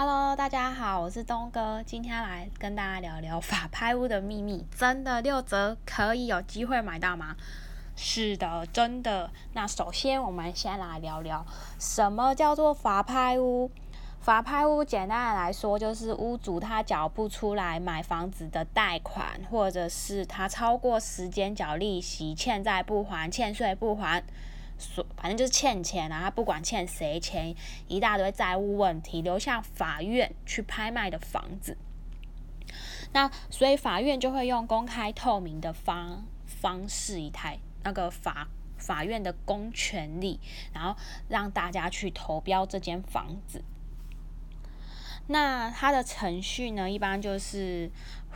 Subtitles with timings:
[0.00, 4.64] Hello，大家好，我是东哥，今天来跟大家聊聊法拍屋的秘密。
[4.78, 7.34] 真的六折可以有机会买到吗？
[7.96, 9.28] 是的，真的。
[9.54, 11.44] 那首先我们先来聊聊
[11.80, 13.72] 什么叫做法拍屋。
[14.20, 24.22] 法拍屋简单的来说，就是屋主他缴不出来买房子的贷款，或者是他超过时间缴利息、欠债不还、欠税不还。
[24.78, 27.54] 所反正就是欠钱啊，他不管欠谁钱，
[27.88, 31.76] 一大堆债务问题，流向法院去拍卖的房子。
[33.12, 40.38] 那所以法院就会用公开透明的方方式，一台那个法法院的公权力，
[40.72, 40.94] 然后
[41.28, 43.64] 让大家去投标这间房子。
[45.28, 47.90] 那它的程序呢，一般就是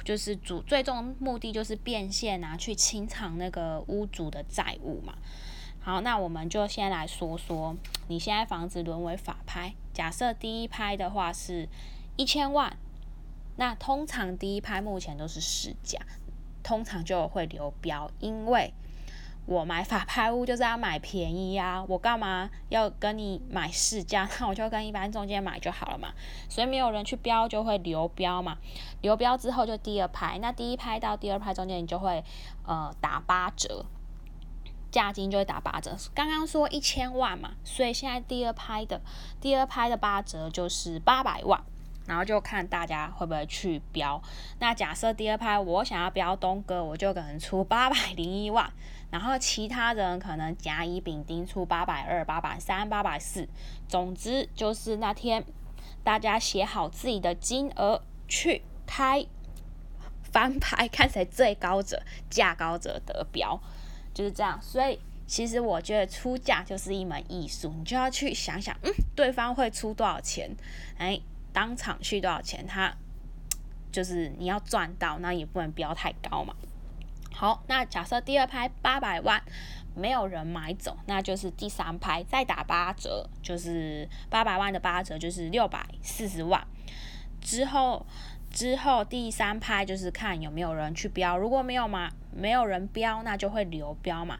[0.04, 5.14] 就是主最终目的就是变现啊，去清偿那个屋主的债务嘛。
[5.84, 11.68] 好，那我们就先来说说，你现在房子沦为法拍，假设第一拍的话是
[12.14, 12.76] 一千万，
[13.56, 15.98] 那通常第一拍目前都是市价，
[16.62, 18.72] 通常就会流标，因为
[19.44, 24.28] 我买法拍屋就是要买便宜啊，我干嘛要跟你买市价？
[24.38, 26.12] 那我就跟一般中介买就好了嘛，
[26.48, 28.56] 所以没有人去标就会流标嘛，
[29.00, 32.22] 流标之后就第二拍，那第一拍到第二拍中间你就会
[32.64, 33.84] 呃打八折。
[34.92, 39.00] 价金就会打八折，刚刚说一千万嘛，所以现在第二拍的
[39.40, 41.60] 第二拍的八折就是八百万，
[42.06, 44.22] 然后就看大家会不会去标。
[44.58, 48.70] 那假设第二拍我想要标东哥，我就可能出八百零一万，
[49.10, 53.48] 然后其他人可能甲乙丙丁出八百二、八百三、八百四，
[53.88, 55.42] 总之就是那天
[56.04, 59.24] 大家写好自己的金额去开
[60.22, 63.58] 翻拍，看谁最高者价高者得标。
[64.14, 70.50] 就是这样，所以其实我觉得出价就是一门艺术，你就要去想想，嗯，对方会出多少钱，
[70.98, 71.20] 哎，
[71.52, 72.94] 当场去多少钱，他
[73.90, 76.54] 就是你要赚到，那也不能标太高嘛。
[77.34, 79.42] 好，那假设第二拍八百万
[79.94, 86.66] 没有人买走，那就是第三拍再打八折，就是八百万的八折就是六百四十万
[87.40, 88.04] 之后。
[88.54, 94.38] 之后第三拍就是看有没有人去标，如果没有嘛，没有人标，那就会流标嘛，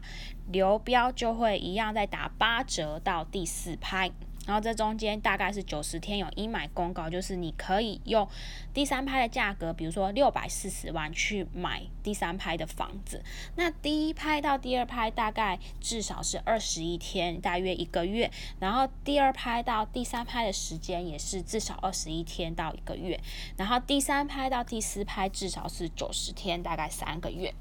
[0.51, 4.11] 流标就会一样再打八折到第四拍。
[4.45, 8.27] 然后这中间大概是九十天有一买公告，就是你可以用
[8.73, 13.23] 第三拍的价格，比如说六百四十万去买第三拍的房子。
[13.55, 18.29] 那第一拍到第二拍大概至少是二十一天，大约一个月。
[18.59, 23.17] 然后第二拍到第三拍的时间也是至少二十一天到一个月。
[23.55, 27.53] 然后第三拍到第四拍至少是九十天，大概三个月。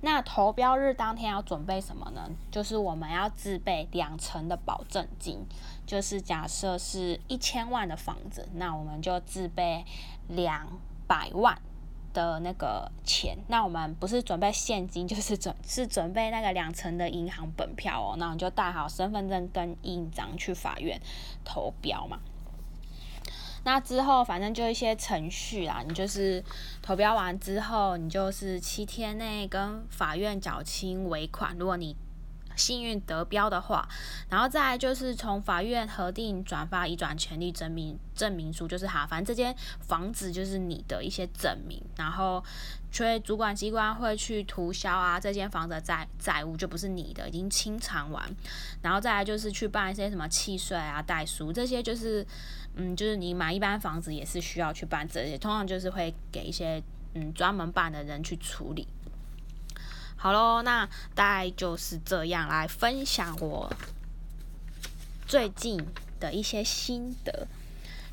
[0.00, 2.30] 那投标日当天要准备什么呢？
[2.50, 5.44] 就是我们要自备两成的保证金，
[5.84, 9.84] 就是假设是一千万的房子，那我们就自备
[10.28, 10.68] 两
[11.08, 11.60] 百万
[12.14, 13.38] 的那个钱。
[13.48, 18.14] 那我们不是准备现金，就是准是准备那个两成的银行本票哦。
[18.18, 21.00] 那我们就带好身份证跟印章去法院
[21.44, 22.20] 投标嘛。
[23.64, 26.42] 那之后，反正就一些程序啦，你就是
[26.80, 31.56] 投标完之后，你就是七天内跟法院缴清尾款。
[31.58, 31.96] 如果你
[32.56, 33.88] 幸运得标的话，
[34.28, 42.42] 然后再就是从法院核定转发移转权利证明证明书，就是哈，反正这间房子就是你的一些证明，然后
[42.90, 48.28] 所以主管机关会去涂销啊，这间房子债债务就不是你的，已经清偿完，
[48.82, 52.26] 然后再来就是去办一些什么契税啊、代书这些，就是
[52.74, 56.82] 嗯，就是你买一般房子也是需要去办这些，通常就是会给一些
[57.14, 58.88] 嗯专门办的人去处理。
[60.16, 60.84] 好喽，那
[61.14, 63.70] 大概就是这样来分享我
[65.26, 65.80] 最近
[66.18, 67.46] 的一些心得。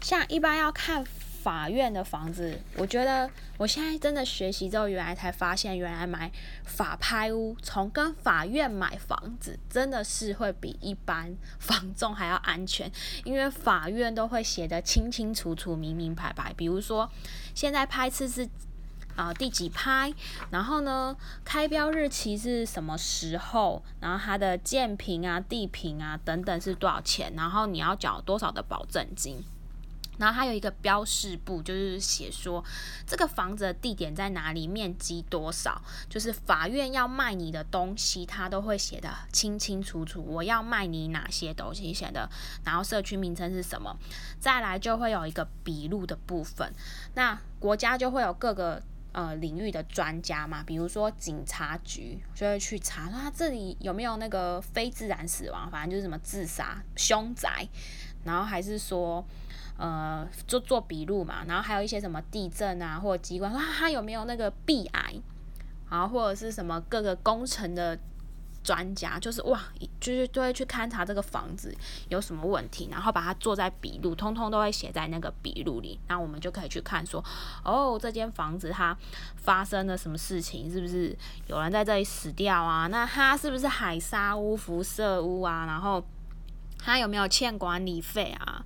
[0.02, 1.04] 像一般要看
[1.46, 3.30] 法院的房子，我觉得
[3.60, 6.32] 我现在真的学习之后，原来才发现，原来买
[6.64, 12.92] 法拍屋，从跟法院买房子，真的是会比一般房仲还要安全，
[13.24, 16.52] 因为法院都会写的清清楚楚、明明白白。
[16.58, 17.08] 比如说，
[17.54, 18.50] 现在拍次是。
[19.16, 20.14] 啊，第几拍？
[20.52, 21.16] 然后呢？
[21.46, 23.82] 开标日期是什么时候？
[24.02, 27.32] 然后它的建平啊、地平啊等等是多少钱？
[27.34, 29.42] 然后你要缴多少的保证金？
[30.18, 32.64] 然后它有一个标示簿，就是写说
[33.06, 40.24] 这个房子的地点在哪里，面积多少，就是法院要卖你的东西，它都会写的清清楚楚。
[40.24, 42.30] 我要卖你哪些东西写的，
[42.64, 43.98] 然后社区名称是什么？
[44.40, 46.74] 再来就会有一个笔录的部分。
[47.14, 48.82] 那国家就会有各个。
[49.18, 57.66] 呃，领域的专家嘛，比如说警察局就会去查，他这里有没有那个非自然死亡，反正就是什么自杀、凶宅，
[58.26, 59.26] 然后还是说，
[59.78, 65.16] 呃，做做笔录嘛，然后还有一些什么地震啊，或者机关，说他有没有那个壁癌，
[65.90, 67.98] 然后或者是什么各个工程的。
[68.66, 69.62] 专家就是哇，
[70.00, 71.72] 就是都会去勘察这个房子
[72.10, 76.00] 有什么问题，然后把它做在笔录，通通都会写在那个笔录里。
[76.08, 77.24] 那我们就可以去看说，
[77.64, 78.98] 哦，这间房子它
[79.36, 82.88] 发生了什么事情，是不是有人在这里死掉啊？
[82.88, 85.68] 那它是不是海沙屋、辐射屋啊？
[85.68, 86.04] 然后
[86.80, 88.66] 它有没有欠管理费啊？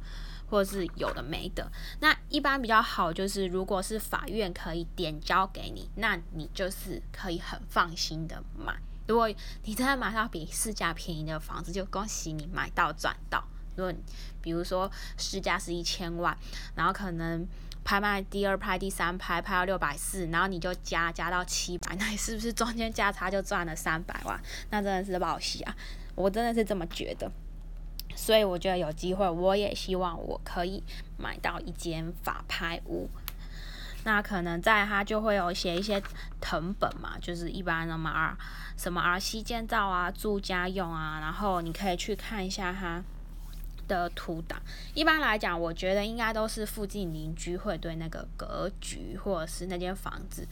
[0.49, 1.71] 或者是有的没的？
[1.99, 8.75] 那一般比较好就是，如果是法院可以点交给你，那你就是可以很放心的买。
[9.07, 9.27] 如果
[9.63, 13.43] 你真的买到比市价便宜的房子，就恭喜你买到赚到。
[13.75, 13.93] 如果
[14.41, 16.37] 比如说市价是一千万，
[16.75, 17.47] 然后可能
[17.83, 24.39] 拍卖第二拍、第三拍拍到六百四，然后你就加加到七百，那你是不是中间价差就赚了三百万？
[24.69, 25.75] 那真的是报喜啊！
[26.15, 27.31] 我真的是这么觉得。
[28.19, 30.83] 所以我觉得有机会，我也希望我可以
[31.17, 33.09] 买到一间法拍屋。
[34.03, 36.03] 那可能在它就会有写一些
[36.41, 38.37] 藤本嘛，就是一般的嘛
[38.77, 43.01] 什么 R C 建造啊，住家用啊，然后你可以去看一下它
[43.87, 44.61] 的图档。
[44.93, 50.45] 一般来讲，我觉得应该都是附近邻居会对那个格局或者是那间房子，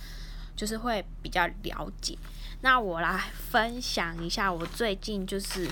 [0.55, 2.17] 就是会比较了解。
[2.61, 5.69] 那我来分享一下，我最近就是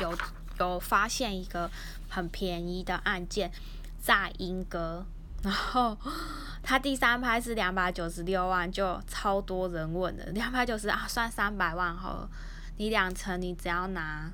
[0.00, 0.16] 有
[0.58, 1.70] 有发现一个
[2.08, 3.50] 很便宜的案件，
[4.00, 5.06] 在英歌。
[5.44, 5.94] 然后
[6.62, 10.24] 他第三拍是两百九十六万，就超多人问的。
[10.32, 12.26] 两百九十啊，算三百万后，
[12.78, 14.30] 你两成你只要拿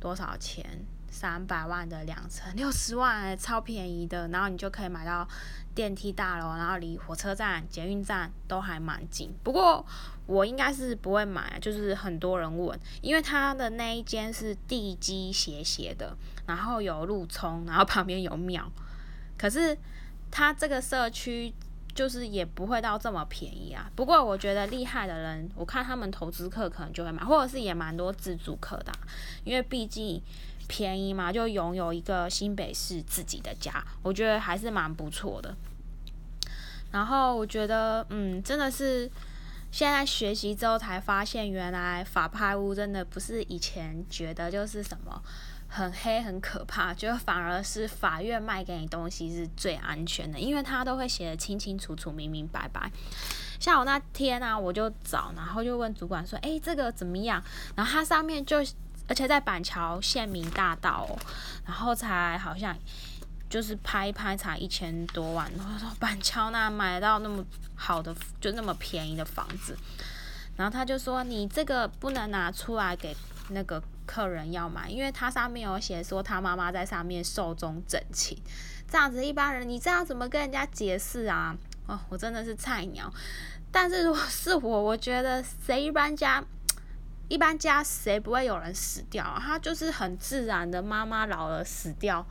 [0.00, 0.86] 多少钱？
[1.10, 4.28] 三百万的两层，六十万，超便宜的。
[4.28, 5.26] 然后你就可以买到
[5.74, 9.32] 电梯大楼，然后离火车站、捷运站都还蛮近。
[9.42, 9.84] 不过
[10.26, 16.16] 我应该是不会买，就是很多人问，因为他的那一间是地基斜斜的，
[16.46, 18.70] 然后有路冲，然后旁边有庙，
[19.36, 19.76] 可是。
[20.28, 21.54] 它这个社区
[21.94, 23.88] 就是也不会到这么便宜啊。
[23.94, 28.92] 不过我觉得厉害的人，我看他们投资客可能就会买，或者是也蛮多自住客的，
[29.44, 30.20] 因为毕竟
[30.68, 35.54] 便宜嘛，就拥有一个新北市自己的家，我觉得还是蛮不错的。
[36.92, 39.10] 然后我觉得，嗯，真的是
[39.70, 45.22] 现在学习之后才发现，原来法拍屋真的不是以前觉得就是什么。
[45.68, 52.88] 很黑很可怕，就反而是法院卖给你东西是最安全的，因为他都会写的清清楚楚、明明白白。
[53.58, 57.42] 像我那天啊，我就找，然后就问主管说：“哎，这个怎么样？”
[57.74, 58.64] 然后它上面就，
[59.08, 61.18] 而且在板桥县民大道，哦，
[61.64, 62.76] 然后才好像
[63.48, 65.50] 就是拍一拍才一千多万。
[65.56, 67.44] 然后说板桥那买到那么
[67.74, 69.76] 好的，就那么便宜的房子，
[70.56, 73.16] 然后他就说：“你这个不能拿出来给
[73.50, 78.38] 那个。”客人要买，因为他上面有写说他妈妈在上面寿终正寝，
[78.88, 81.56] 这样子一般人你这样怎么跟人家解释啊？
[81.88, 83.12] 哦，我真的是菜鸟。
[83.72, 86.40] 但是如果是我，我觉得谁搬家
[87.28, 89.38] 一般家谁不会有人死掉？
[89.40, 92.26] 他就是很自然的，妈妈老了死掉，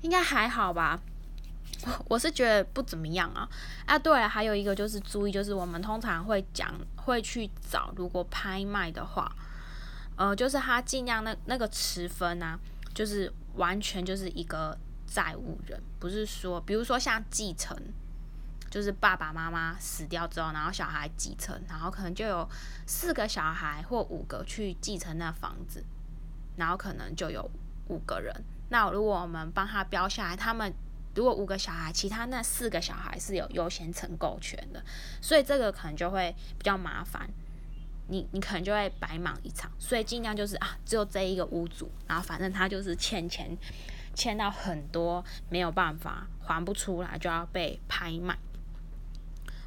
[0.00, 1.00] 应该还好吧？
[2.08, 3.48] 我是觉得不怎么样啊。
[3.86, 9.30] 啊，对了，还有一个就是注意，就是我们通常会讲会去找，如果拍卖的话。
[10.14, 12.58] 呃，就是他尽量那那个持分啊，
[12.94, 17.76] 就是完全就是一个债务人，不是说，比如说像继承，
[18.72, 22.48] 就是爸爸妈妈死掉之后，然后小孩继承，然后可能就有
[22.86, 25.84] 四个小孩或五个去继承那房子，
[26.56, 27.50] 然后可能就有
[27.88, 28.34] 五个人。
[28.70, 30.72] 那如果我们帮他标下来，他们
[31.14, 34.82] 如果五个小孩，其他那四个小孩是有优先承购权的，
[35.20, 37.28] 所以这个可能就会比较麻烦。
[38.08, 43.54] 你你可能就会白忙一场，所以尽量就是啊，只有这一个屋主，然后反正他就是欠钱，
[44.14, 48.38] 欠到很多，没有办法还不出来，就要被拍卖。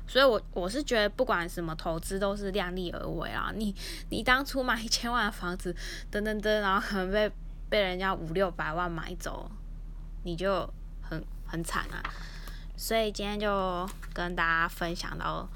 [0.08, 3.52] 所以，我我是觉得不管什么投资都是量力而为啊。
[3.56, 3.76] 你
[4.10, 5.76] 你当初买一千万的房子，
[6.12, 7.32] 噔噔噔，然后可能被
[7.70, 9.50] 被人家五六百万买走，
[10.24, 10.72] 你就
[11.02, 12.02] 很很惨啊。
[12.78, 15.48] 所以今天就跟大家分享到。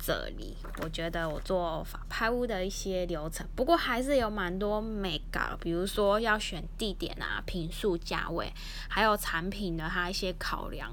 [0.00, 8.50] 这里，我觉得我做法拍屋的一些流程，不过还是有蛮多美感，比如说要选地点啊、平数、价位，
[8.88, 10.92] 还有产品的它一些考量，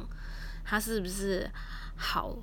[0.66, 1.50] 它是不是
[1.96, 2.36] 好，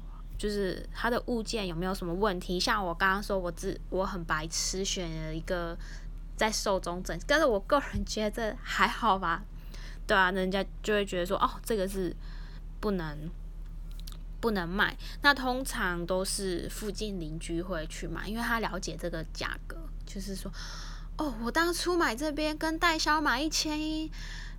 [0.43, 2.59] 就是它的物件有没有什么问题？
[2.59, 5.79] 像我刚刚说，我自我很白痴选了一个
[6.37, 9.45] 在寿终正但是我个人觉得还好吧，
[10.05, 12.13] 对啊，人家就会觉得说，哦，这个是
[12.81, 13.31] 不能。
[14.41, 20.51] 不能卖，那通常都是附近邻居会去买，因为他了解这个价格，就是说，
[21.17, 24.11] 哦，我当初买这边跟代销买一千一，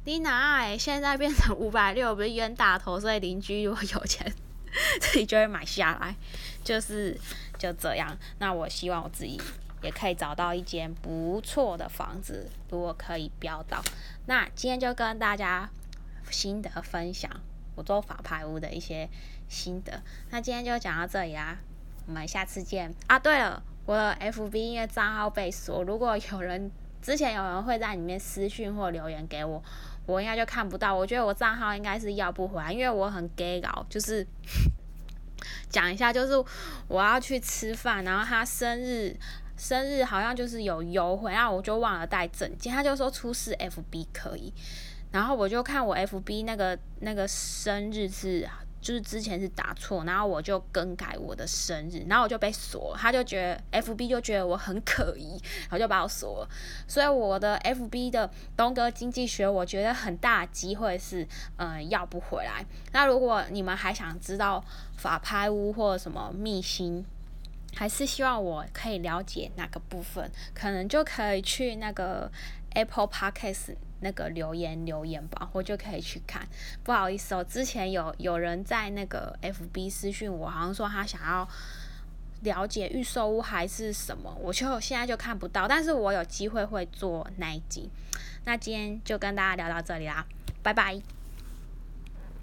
[0.06, 4.34] 你哪哎，现在变成五百六，不是冤大头，所以邻居如果有钱，
[5.00, 6.16] 自己就会买下来，
[6.64, 7.20] 就是
[7.58, 8.18] 就这样。
[8.40, 9.40] 那我希望我自己
[9.82, 13.82] 也可以找到一间不错的房子，如果可以标到。
[14.26, 15.70] 那今天就跟大家
[16.30, 17.30] 心得分享，
[17.76, 19.10] 我做法拍屋的一些
[19.50, 20.02] 心得。
[20.30, 21.58] 那今天就讲到这里啦，
[22.08, 23.20] 我们下次见啊！
[23.20, 26.72] 对了，我的 FB 因为账号被锁，如果有人
[27.04, 29.62] 之前有人会在里面私讯或留言给我。
[30.06, 34.26] 我应该就看不到，我觉得我账号应该是要不回来，因为我很 gay 搞，就是
[35.70, 36.34] 讲一下，就是
[36.88, 39.16] 我要去吃饭，然后他生日，
[39.56, 44.54] 生日好像就是有优惠，然后我就忘了带证件，他就说出示 FB 可以，
[45.12, 48.50] 然后我就看我 FB 那个那个生日是。
[48.84, 56.50] 就是之前是打错，然后我就更改我的生日，然后我就被锁，他就觉得 FB 就觉得我很可疑，然后就把我锁了。
[56.86, 61.26] 所以我的 FB 的东哥经济学，我觉得很大机会是，
[61.56, 62.66] 嗯，要不回来。
[62.92, 64.64] 那如果你们还想知道
[64.98, 67.06] 法拍屋或什么秘辛，
[67.74, 72.30] 还是希望我可以了解哪个部分，可能就可以去那个
[72.74, 73.76] Apple Podcast。
[74.04, 76.48] 那个留言留言吧，我就可以去看。
[76.84, 81.48] 不好意思哦，之前有有人在那个 FB 私讯我，好像说他想要
[82.42, 85.68] 了解预售屋还是什么，我就现在就看不到。
[85.68, 87.90] 但是我有机会会做那一集。
[88.46, 90.26] 那今天就跟大家聊到这里啦，
[90.62, 91.23] 拜拜。